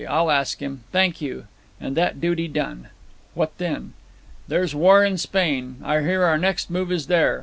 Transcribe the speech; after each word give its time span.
I'll 0.09 0.31
ask 0.31 0.59
him. 0.63 0.83
Thank 0.91 1.21
you. 1.21 1.45
And 1.79 1.95
that 1.95 2.19
duty 2.19 2.47
done' 2.47 2.87
'What 3.35 3.55
then?' 3.59 3.93
'There's 4.47 4.73
war 4.73 5.05
in 5.05 5.19
Spain. 5.19 5.75
I 5.83 5.99
hear 6.01 6.23
our 6.23 6.39
next 6.39 6.71
move 6.71 6.91
is 6.91 7.05
there. 7.05 7.39